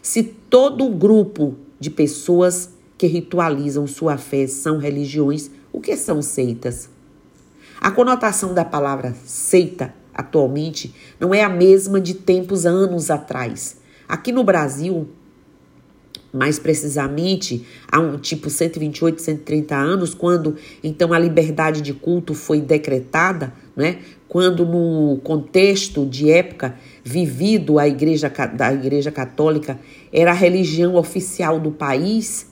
Se 0.01 0.23
todo 0.23 0.85
um 0.85 0.97
grupo 0.97 1.57
de 1.81 1.91
pessoas 1.91 2.71
que 2.97 3.09
ritualizam 3.09 3.85
sua 3.89 4.17
fé 4.17 4.47
são 4.47 4.79
religiões, 4.79 5.51
o 5.73 5.81
que 5.81 5.97
são 5.97 6.23
seitas? 6.23 6.89
A 7.81 7.91
conotação 7.91 8.55
da 8.55 8.65
palavra 8.65 9.13
seita 9.27 9.93
atualmente 10.15 10.95
não 11.19 11.35
é 11.35 11.43
a 11.43 11.49
mesma 11.49 12.01
de 12.01 12.15
tempos 12.15 12.65
anos 12.67 13.11
atrás. 13.11 13.79
Aqui 14.09 14.31
no 14.31 14.45
Brasil, 14.45 15.09
mais 16.33 16.61
precisamente, 16.61 17.67
há 17.91 17.99
um 17.99 18.19
tipo 18.19 18.51
128, 18.51 19.21
130 19.21 19.77
anos, 19.77 20.15
quando 20.15 20.57
então 20.83 21.13
a 21.13 21.19
liberdade 21.19 21.81
de 21.81 21.93
culto 21.93 22.35
foi 22.35 22.61
decretada, 22.61 23.53
né? 23.77 23.99
Quando 24.29 24.65
no 24.65 25.19
contexto 25.23 26.07
de 26.07 26.31
época 26.31 26.77
vivido 27.03 27.79
a 27.79 27.87
igreja 27.87 28.33
da 28.55 28.73
Igreja 28.73 29.11
Católica 29.11 29.79
era 30.13 30.31
a 30.31 30.35
religião 30.35 30.97
oficial 30.97 31.59
do 31.59 31.71
país 31.71 32.47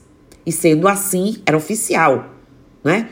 e 0.45 0.51
sendo 0.51 0.87
assim 0.87 1.37
era 1.45 1.57
oficial, 1.57 2.33
né? 2.83 3.09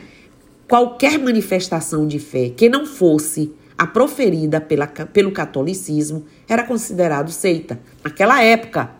Qualquer 0.68 1.18
manifestação 1.18 2.06
de 2.06 2.18
fé 2.18 2.50
que 2.50 2.68
não 2.68 2.86
fosse 2.86 3.52
a 3.76 3.86
proferida 3.86 4.60
pela, 4.60 4.86
pelo 4.86 5.32
catolicismo 5.32 6.24
era 6.48 6.62
considerado 6.62 7.30
seita. 7.30 7.80
Naquela 8.04 8.42
época, 8.42 8.90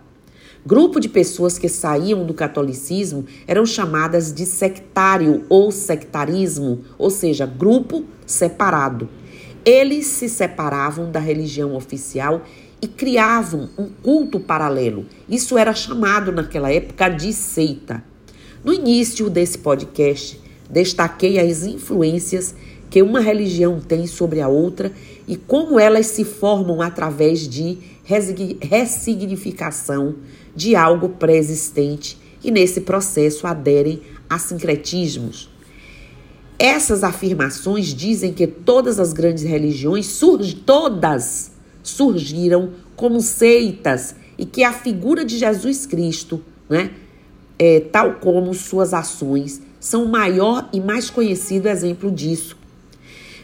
grupo 0.67 0.99
de 0.99 1.09
pessoas 1.09 1.59
que 1.59 1.69
saíam 1.69 2.25
do 2.25 2.35
catolicismo 2.35 3.25
eram 3.47 3.65
chamadas 3.65 4.33
de 4.33 4.45
sectário 4.45 5.45
ou 5.49 5.71
sectarismo, 5.71 6.81
ou 6.99 7.11
seja, 7.11 7.47
grupo 7.47 8.05
separado. 8.33 9.09
Eles 9.65 10.07
se 10.07 10.29
separavam 10.29 11.11
da 11.11 11.21
religião 11.21 11.75
oficial 11.75 12.43
e 12.81 12.89
criavam 12.89 13.69
um 13.79 13.89
culto 13.89 14.41
paralelo. 14.41 15.07
Isso 15.29 15.57
era 15.57 15.73
chamado 15.73 16.33
naquela 16.33 16.73
época 16.73 17.09
de 17.09 17.33
seita. 17.33 18.03
No 18.65 18.73
início 18.73 19.31
desse 19.31 19.59
podcast, 19.59 20.41
destaquei 20.69 21.39
as 21.39 21.65
influências 21.65 22.57
que 22.91 23.03
uma 23.03 23.21
religião 23.21 23.81
tem 23.81 24.05
sobre 24.07 24.41
a 24.41 24.49
outra 24.49 24.91
e 25.29 25.37
como 25.37 25.79
elas 25.79 26.07
se 26.07 26.25
formam 26.25 26.83
através 26.83 27.49
de 27.49 27.79
ressignificação 28.05 30.17
de 30.55 30.75
algo 30.75 31.11
pré-existente 31.11 32.19
e 32.43 32.51
nesse 32.51 32.81
processo 32.81 33.47
aderem 33.47 34.03
a 34.29 34.39
sincretismos. 34.39 35.52
Essas 36.63 37.03
afirmações 37.03 37.89
dizem 37.93 38.33
que 38.33 38.47
todas 38.47 39.01
as 39.01 39.13
grandes 39.13 39.43
religiões, 39.43 40.07
surg 40.07 40.55
todas 40.65 41.51
surgiram 41.83 42.71
como 42.95 43.21
seitas 43.21 44.15
e 44.39 44.47
que 44.47 44.63
a 44.63 44.73
figura 44.73 45.25
de 45.25 45.37
Jesus 45.37 45.87
Cristo, 45.87 46.41
né, 46.71 46.93
é, 47.59 47.81
tal 47.81 48.15
como 48.21 48.55
suas 48.55 48.95
ações, 48.95 49.61
são 49.81 50.05
o 50.05 50.09
maior 50.09 50.69
e 50.73 50.79
mais 50.79 51.11
conhecido 51.11 51.69
exemplo 51.69 52.13
disso. 52.13 52.57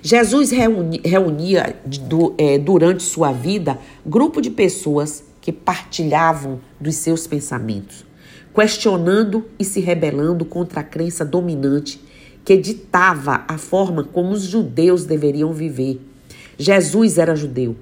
Jesus 0.00 0.52
reuni, 0.52 1.00
reunia 1.04 1.74
do, 1.84 2.36
é, 2.38 2.56
durante 2.56 3.02
sua 3.02 3.32
vida 3.32 3.80
grupo 4.06 4.40
de 4.40 4.48
pessoas 4.48 5.24
que 5.40 5.50
partilhavam 5.50 6.60
dos 6.80 6.94
seus 6.94 7.26
pensamentos, 7.26 8.06
questionando 8.54 9.44
e 9.58 9.64
se 9.64 9.80
rebelando 9.80 10.44
contra 10.44 10.82
a 10.82 10.84
crença 10.84 11.24
dominante 11.24 12.06
que 12.48 12.56
ditava 12.56 13.44
a 13.46 13.58
forma 13.58 14.02
como 14.02 14.32
os 14.32 14.44
judeus 14.44 15.04
deveriam 15.04 15.52
viver. 15.52 16.00
Jesus 16.56 17.18
era 17.18 17.36
judeu. 17.36 17.76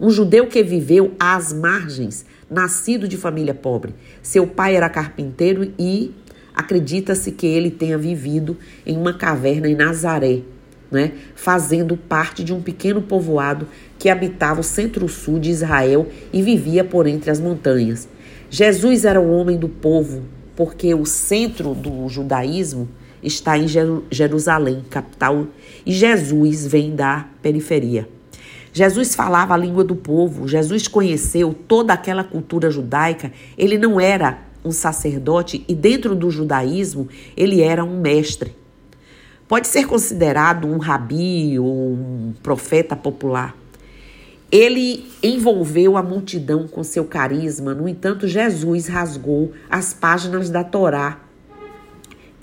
Um 0.00 0.10
judeu 0.10 0.46
que 0.46 0.62
viveu 0.62 1.16
às 1.18 1.52
margens, 1.52 2.24
nascido 2.48 3.08
de 3.08 3.16
família 3.16 3.52
pobre. 3.52 3.96
Seu 4.22 4.46
pai 4.46 4.76
era 4.76 4.88
carpinteiro 4.88 5.72
e 5.76 6.14
acredita-se 6.54 7.32
que 7.32 7.48
ele 7.48 7.68
tenha 7.68 7.98
vivido 7.98 8.56
em 8.86 8.96
uma 8.96 9.12
caverna 9.12 9.68
em 9.68 9.74
Nazaré, 9.74 10.42
né, 10.88 11.10
fazendo 11.34 11.96
parte 11.96 12.44
de 12.44 12.54
um 12.54 12.62
pequeno 12.62 13.02
povoado 13.02 13.66
que 13.98 14.08
habitava 14.08 14.60
o 14.60 14.62
centro-sul 14.62 15.40
de 15.40 15.50
Israel 15.50 16.06
e 16.32 16.42
vivia 16.42 16.84
por 16.84 17.08
entre 17.08 17.28
as 17.28 17.40
montanhas. 17.40 18.08
Jesus 18.48 19.04
era 19.04 19.20
o 19.20 19.32
homem 19.32 19.58
do 19.58 19.68
povo, 19.68 20.22
porque 20.54 20.94
o 20.94 21.04
centro 21.04 21.74
do 21.74 22.08
judaísmo 22.08 22.88
está 23.22 23.58
em 23.58 23.66
Jerusalém, 24.10 24.84
capital, 24.90 25.46
e 25.84 25.92
Jesus 25.92 26.66
vem 26.66 26.94
da 26.94 27.26
periferia. 27.42 28.08
Jesus 28.72 29.14
falava 29.14 29.54
a 29.54 29.56
língua 29.56 29.82
do 29.82 29.96
povo, 29.96 30.46
Jesus 30.46 30.86
conheceu 30.86 31.54
toda 31.66 31.94
aquela 31.94 32.22
cultura 32.22 32.70
judaica. 32.70 33.32
Ele 33.56 33.78
não 33.78 33.98
era 33.98 34.38
um 34.62 34.70
sacerdote 34.70 35.64
e, 35.66 35.74
dentro 35.74 36.14
do 36.14 36.30
judaísmo, 36.30 37.08
ele 37.36 37.62
era 37.62 37.82
um 37.82 38.00
mestre. 38.00 38.54
Pode 39.48 39.68
ser 39.68 39.86
considerado 39.86 40.66
um 40.66 40.76
rabi 40.76 41.58
ou 41.58 41.92
um 41.92 42.34
profeta 42.42 42.94
popular. 42.94 43.56
Ele 44.50 45.10
envolveu 45.22 45.96
a 45.96 46.02
multidão 46.02 46.68
com 46.68 46.82
seu 46.84 47.04
carisma, 47.04 47.74
no 47.74 47.88
entanto, 47.88 48.28
Jesus 48.28 48.86
rasgou 48.86 49.52
as 49.70 49.94
páginas 49.94 50.50
da 50.50 50.62
Torá, 50.62 51.20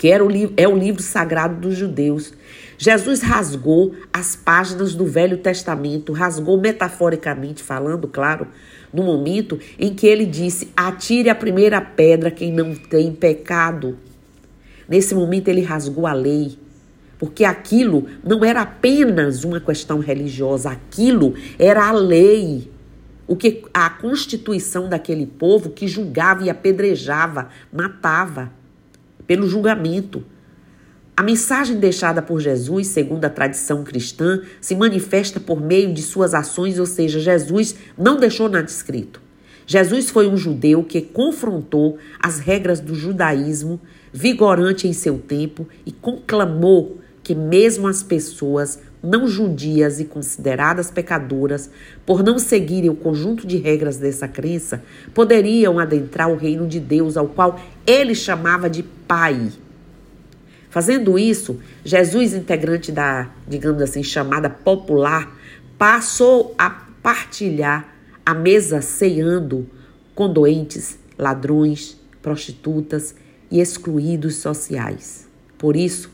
que 0.04 0.08
era 0.10 0.22
o, 0.22 0.28
é 0.54 0.68
o 0.68 0.76
livro 0.76 1.02
sagrado 1.02 1.58
dos 1.62 1.78
judeus. 1.78 2.34
Jesus 2.76 3.22
rasgou 3.22 3.94
as 4.12 4.36
páginas 4.36 4.94
do 4.94 5.06
Velho 5.06 5.38
Testamento, 5.38 6.12
rasgou 6.12 6.60
metaforicamente 6.60 7.62
falando, 7.62 8.06
claro, 8.06 8.46
no 8.92 9.02
momento 9.02 9.58
em 9.78 9.94
que 9.94 10.06
ele 10.06 10.26
disse: 10.26 10.70
Atire 10.76 11.30
a 11.30 11.34
primeira 11.34 11.80
pedra 11.80 12.30
quem 12.30 12.52
não 12.52 12.74
tem 12.74 13.14
pecado. 13.14 13.96
Nesse 14.86 15.14
momento 15.14 15.48
ele 15.48 15.62
rasgou 15.62 16.06
a 16.06 16.12
lei, 16.12 16.58
porque 17.18 17.42
aquilo 17.42 18.06
não 18.22 18.44
era 18.44 18.60
apenas 18.60 19.42
uma 19.42 19.58
questão 19.58 20.00
religiosa, 20.00 20.68
aquilo 20.68 21.32
era 21.58 21.88
a 21.88 21.92
lei. 21.92 22.70
O 23.26 23.36
que 23.36 23.62
a 23.72 23.88
constituição 23.88 24.86
daquele 24.86 25.24
povo 25.24 25.70
que 25.70 25.88
julgava 25.88 26.44
e 26.44 26.50
apedrejava, 26.50 27.48
matava 27.72 28.52
pelo 29.26 29.48
julgamento. 29.48 30.24
A 31.16 31.22
mensagem 31.22 31.78
deixada 31.78 32.20
por 32.20 32.40
Jesus, 32.40 32.88
segundo 32.88 33.24
a 33.24 33.30
tradição 33.30 33.84
cristã, 33.84 34.42
se 34.60 34.74
manifesta 34.74 35.38
por 35.38 35.60
meio 35.60 35.94
de 35.94 36.02
suas 36.02 36.34
ações, 36.34 36.78
ou 36.78 36.86
seja, 36.86 37.20
Jesus 37.20 37.76
não 37.96 38.16
deixou 38.16 38.48
nada 38.48 38.66
escrito. 38.66 39.22
Jesus 39.66 40.10
foi 40.10 40.28
um 40.28 40.36
judeu 40.36 40.82
que 40.82 41.00
confrontou 41.00 41.98
as 42.20 42.38
regras 42.38 42.80
do 42.80 42.94
judaísmo, 42.94 43.80
vigorante 44.12 44.88
em 44.88 44.92
seu 44.92 45.18
tempo, 45.18 45.68
e 45.86 45.92
conclamou 45.92 46.98
que 47.22 47.34
mesmo 47.34 47.86
as 47.86 48.02
pessoas 48.02 48.78
não 49.02 49.26
judias 49.28 50.00
e 50.00 50.04
consideradas 50.04 50.90
pecadoras, 50.90 51.70
por 52.06 52.22
não 52.22 52.38
seguirem 52.38 52.90
o 52.90 52.96
conjunto 52.96 53.46
de 53.46 53.56
regras 53.56 53.98
dessa 53.98 54.26
crença, 54.26 54.82
poderiam 55.12 55.78
adentrar 55.78 56.30
o 56.30 56.36
reino 56.36 56.66
de 56.66 56.80
Deus, 56.80 57.16
ao 57.16 57.28
qual 57.28 57.60
ele 57.86 58.14
chamava 58.14 58.68
de 58.68 58.82
Pai. 59.06 59.52
Fazendo 60.70 61.18
isso, 61.18 61.60
Jesus, 61.84 62.34
integrante 62.34 62.90
da, 62.90 63.30
digamos 63.46 63.80
assim, 63.80 64.02
chamada 64.02 64.50
popular, 64.50 65.36
passou 65.78 66.54
a 66.58 66.68
partilhar 66.70 67.94
a 68.26 68.34
mesa 68.34 68.80
ceando 68.80 69.68
com 70.14 70.32
doentes, 70.32 70.98
ladrões, 71.18 71.96
prostitutas 72.22 73.14
e 73.50 73.60
excluídos 73.60 74.36
sociais. 74.36 75.28
Por 75.58 75.76
isso, 75.76 76.10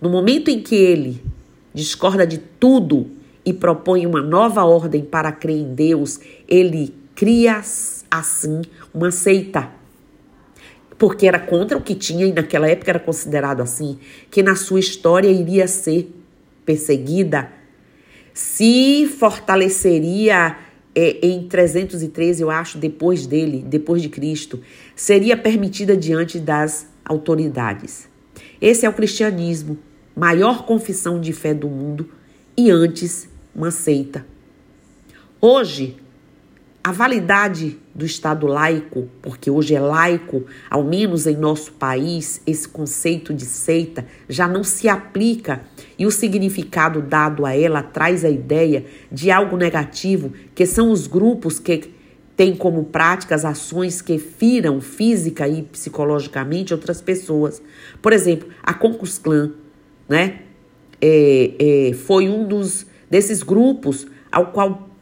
no 0.00 0.08
momento 0.10 0.50
em 0.50 0.62
que 0.62 0.74
ele 0.74 1.24
discorda 1.72 2.26
de 2.26 2.38
tudo 2.38 3.10
e 3.44 3.52
propõe 3.52 4.06
uma 4.06 4.22
nova 4.22 4.62
ordem 4.64 5.02
para 5.02 5.32
crer 5.32 5.58
em 5.58 5.74
Deus, 5.74 6.20
ele 6.46 6.94
cria 7.14 7.62
assim 8.10 8.62
uma 8.92 9.10
seita 9.10 9.70
porque 10.98 11.26
era 11.26 11.38
contra 11.38 11.76
o 11.76 11.80
que 11.80 11.94
tinha 11.94 12.26
e 12.26 12.32
naquela 12.32 12.68
época 12.68 12.90
era 12.90 13.00
considerado 13.00 13.60
assim, 13.60 13.98
que 14.30 14.42
na 14.42 14.54
sua 14.54 14.80
história 14.80 15.28
iria 15.28 15.66
ser 15.66 16.10
perseguida, 16.64 17.50
se 18.32 19.06
fortaleceria 19.06 20.56
é, 20.94 21.26
em 21.26 21.46
313, 21.48 22.42
eu 22.42 22.50
acho, 22.50 22.78
depois 22.78 23.26
dele, 23.26 23.64
depois 23.66 24.00
de 24.00 24.08
Cristo, 24.08 24.60
seria 24.94 25.36
permitida 25.36 25.96
diante 25.96 26.38
das 26.38 26.86
autoridades. 27.04 28.08
Esse 28.60 28.86
é 28.86 28.88
o 28.88 28.92
cristianismo, 28.92 29.78
maior 30.16 30.64
confissão 30.64 31.20
de 31.20 31.32
fé 31.32 31.52
do 31.52 31.68
mundo 31.68 32.08
e 32.56 32.70
antes 32.70 33.28
uma 33.54 33.70
seita. 33.70 34.24
Hoje, 35.40 35.96
a 36.84 36.92
validade 36.92 37.78
do 37.94 38.04
Estado 38.04 38.46
laico, 38.46 39.08
porque 39.22 39.50
hoje 39.50 39.74
é 39.74 39.80
laico, 39.80 40.44
ao 40.68 40.84
menos 40.84 41.26
em 41.26 41.34
nosso 41.34 41.72
país, 41.72 42.42
esse 42.46 42.68
conceito 42.68 43.32
de 43.32 43.46
seita 43.46 44.04
já 44.28 44.46
não 44.46 44.62
se 44.62 44.86
aplica 44.86 45.62
e 45.98 46.04
o 46.04 46.10
significado 46.10 47.00
dado 47.00 47.46
a 47.46 47.56
ela 47.56 47.82
traz 47.82 48.22
a 48.22 48.28
ideia 48.28 48.84
de 49.10 49.30
algo 49.30 49.56
negativo, 49.56 50.34
que 50.54 50.66
são 50.66 50.90
os 50.90 51.06
grupos 51.06 51.58
que 51.58 51.94
têm 52.36 52.54
como 52.54 52.84
práticas 52.84 53.46
ações 53.46 54.02
que 54.02 54.18
firam 54.18 54.78
física 54.78 55.48
e 55.48 55.62
psicologicamente 55.62 56.74
outras 56.74 57.00
pessoas. 57.00 57.62
Por 58.02 58.12
exemplo, 58.12 58.50
a 58.62 58.74
Concus 58.74 59.16
Clan, 59.16 59.52
né? 60.06 60.40
É, 61.00 61.88
é, 61.90 61.92
foi 61.94 62.28
um 62.28 62.46
dos 62.46 62.86
desses 63.10 63.42
grupos 63.42 64.06
ao 64.30 64.52
qual 64.52 64.93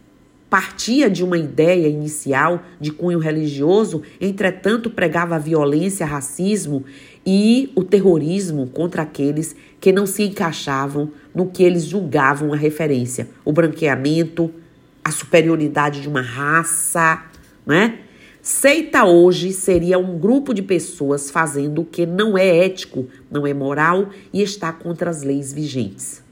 partia 0.53 1.09
de 1.09 1.25
uma 1.25 1.39
ideia 1.39 1.89
inicial 1.89 2.63
de 2.79 2.93
cunho 2.93 3.19
religioso, 3.19 4.03
entretanto 4.21 4.91
pregava 4.91 5.39
violência, 5.39 6.05
racismo 6.05 6.85
e 7.25 7.73
o 7.75 7.83
terrorismo 7.83 8.67
contra 8.67 9.01
aqueles 9.01 9.57
que 9.81 9.91
não 9.91 10.05
se 10.05 10.25
encaixavam 10.25 11.11
no 11.35 11.47
que 11.47 11.63
eles 11.63 11.87
julgavam 11.87 12.53
a 12.53 12.57
referência, 12.57 13.31
o 13.47 13.51
branqueamento, 13.51 14.53
a 15.03 15.11
superioridade 15.11 16.03
de 16.03 16.09
uma 16.11 16.21
raça, 16.21 17.23
né? 17.65 18.01
Seita 18.43 19.07
hoje 19.07 19.55
seria 19.55 19.99
um 19.99 20.19
grupo 20.19 20.53
de 20.53 20.61
pessoas 20.61 21.31
fazendo 21.31 21.81
o 21.81 21.85
que 21.87 22.05
não 22.05 22.37
é 22.37 22.59
ético, 22.67 23.07
não 23.31 23.47
é 23.47 23.55
moral 23.55 24.11
e 24.31 24.43
está 24.43 24.71
contra 24.71 25.09
as 25.09 25.23
leis 25.23 25.51
vigentes. 25.51 26.23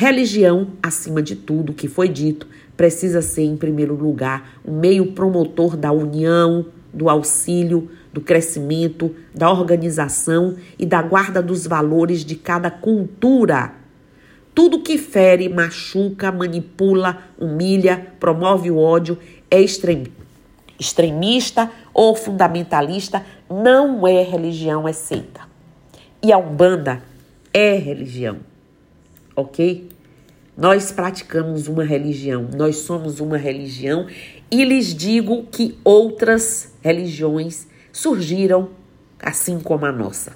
Religião, 0.00 0.68
acima 0.80 1.20
de 1.20 1.34
tudo 1.34 1.74
que 1.74 1.88
foi 1.88 2.08
dito, 2.08 2.46
precisa 2.76 3.20
ser, 3.20 3.42
em 3.42 3.56
primeiro 3.56 3.96
lugar, 3.96 4.60
um 4.64 4.78
meio 4.78 5.10
promotor 5.10 5.76
da 5.76 5.90
união, 5.90 6.66
do 6.94 7.10
auxílio, 7.10 7.90
do 8.12 8.20
crescimento, 8.20 9.12
da 9.34 9.50
organização 9.50 10.54
e 10.78 10.86
da 10.86 11.02
guarda 11.02 11.42
dos 11.42 11.66
valores 11.66 12.24
de 12.24 12.36
cada 12.36 12.70
cultura. 12.70 13.72
Tudo 14.54 14.84
que 14.84 14.96
fere, 14.98 15.48
machuca, 15.48 16.30
manipula, 16.30 17.18
humilha, 17.36 18.12
promove 18.20 18.70
o 18.70 18.78
ódio 18.78 19.18
é 19.50 19.60
extremista 20.78 21.72
ou 21.92 22.14
fundamentalista, 22.14 23.26
não 23.50 24.06
é 24.06 24.22
religião, 24.22 24.86
é 24.86 24.92
seita. 24.92 25.40
E 26.22 26.32
a 26.32 26.38
Umbanda 26.38 27.02
é 27.52 27.74
religião, 27.74 28.36
ok? 29.38 29.88
Nós 30.56 30.90
praticamos 30.90 31.68
uma 31.68 31.84
religião, 31.84 32.48
nós 32.56 32.78
somos 32.78 33.20
uma 33.20 33.36
religião 33.36 34.06
e 34.50 34.64
lhes 34.64 34.92
digo 34.92 35.44
que 35.44 35.78
outras 35.84 36.72
religiões 36.82 37.68
surgiram 37.92 38.70
assim 39.22 39.60
como 39.60 39.86
a 39.86 39.92
nossa. 39.92 40.32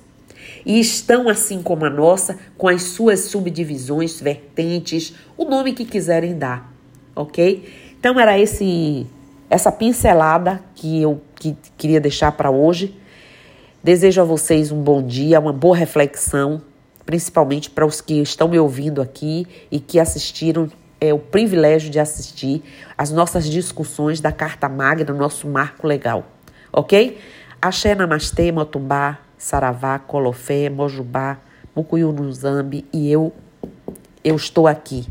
E 0.64 0.78
estão 0.78 1.28
assim 1.28 1.60
como 1.60 1.84
a 1.84 1.90
nossa, 1.90 2.38
com 2.56 2.68
as 2.68 2.82
suas 2.82 3.20
subdivisões, 3.20 4.20
vertentes, 4.20 5.12
o 5.36 5.44
nome 5.44 5.72
que 5.72 5.84
quiserem 5.84 6.38
dar, 6.38 6.72
ok? 7.16 7.68
Então 7.98 8.18
era 8.20 8.38
esse 8.38 9.04
essa 9.50 9.72
pincelada 9.72 10.62
que 10.76 11.02
eu 11.02 11.20
que 11.34 11.56
queria 11.76 12.00
deixar 12.00 12.30
para 12.32 12.50
hoje. 12.50 12.96
Desejo 13.82 14.20
a 14.20 14.24
vocês 14.24 14.70
um 14.70 14.80
bom 14.80 15.02
dia, 15.04 15.40
uma 15.40 15.52
boa 15.52 15.76
reflexão, 15.76 16.62
principalmente 17.04 17.70
para 17.70 17.86
os 17.86 18.00
que 18.00 18.20
estão 18.20 18.48
me 18.48 18.58
ouvindo 18.58 19.00
aqui 19.02 19.46
e 19.70 19.80
que 19.80 19.98
assistiram 19.98 20.70
é 21.00 21.12
o 21.12 21.18
privilégio 21.18 21.90
de 21.90 21.98
assistir 21.98 22.62
as 22.96 23.10
nossas 23.10 23.46
discussões 23.46 24.20
da 24.20 24.30
Carta 24.30 24.68
Magna, 24.68 25.12
nosso 25.12 25.48
marco 25.48 25.86
legal, 25.86 26.24
ok? 26.72 27.18
Axé 27.60 27.94
Namastê, 27.94 28.52
Motumbá, 28.52 29.18
Saravá, 29.36 29.98
Colofé, 29.98 30.70
Mojubá, 30.70 31.38
Mucuyu 31.74 32.12
Nuzambi 32.12 32.84
e 32.92 33.10
eu, 33.10 33.32
eu 34.22 34.36
estou 34.36 34.68
aqui 34.68 35.06